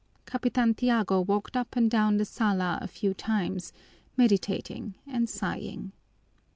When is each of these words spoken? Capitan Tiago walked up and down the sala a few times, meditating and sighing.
Capitan 0.25 0.73
Tiago 0.73 1.21
walked 1.21 1.55
up 1.55 1.75
and 1.75 1.87
down 1.87 2.17
the 2.17 2.25
sala 2.25 2.79
a 2.81 2.87
few 2.87 3.13
times, 3.13 3.71
meditating 4.17 4.95
and 5.05 5.29
sighing. 5.29 5.91